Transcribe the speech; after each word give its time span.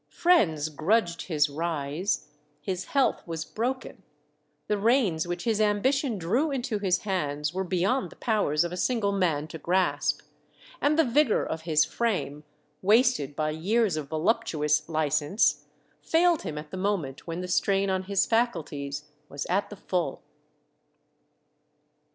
Friends 0.09 0.69
grudged 0.69 1.27
his 1.27 1.47
rise; 1.47 2.29
his 2.59 2.85
health 2.85 3.21
was 3.27 3.45
broken; 3.45 4.01
the 4.65 4.79
reins 4.79 5.27
which 5.27 5.43
his 5.43 5.61
ambition 5.61 6.17
drew 6.17 6.49
into 6.49 6.79
his 6.79 7.01
hands 7.01 7.53
were 7.53 7.63
beyond 7.63 8.09
the 8.09 8.15
powers 8.15 8.63
of 8.63 8.71
a 8.71 8.77
single 8.77 9.11
man 9.11 9.47
to 9.49 9.59
grasp; 9.59 10.21
and 10.81 10.97
the 10.97 11.03
vigour 11.03 11.43
of 11.45 11.61
his 11.69 11.85
frame, 11.85 12.43
wasted 12.81 13.35
by 13.35 13.51
years 13.51 13.95
of 13.95 14.09
voluptuous 14.09 14.89
licence, 14.89 15.65
failed 16.01 16.41
him 16.41 16.57
at 16.57 16.71
the 16.71 16.77
moment 16.77 17.27
when 17.27 17.41
the 17.41 17.47
strain 17.47 17.91
on 17.91 18.01
his 18.05 18.25
faculties 18.25 19.05
was 19.29 19.45
at 19.51 19.69
the 19.69 19.75
full." 19.75 20.23